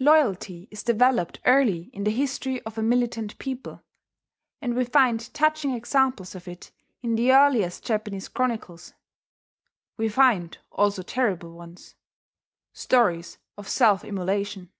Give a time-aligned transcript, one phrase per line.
[0.00, 3.82] Loyalty is developed early in the history of a militant people;
[4.62, 6.70] and we find touching examples of it
[7.02, 8.94] in the earliest Japanese chronicles.
[9.98, 11.94] We find also terrible ones,
[12.72, 14.72] stories of self immolation.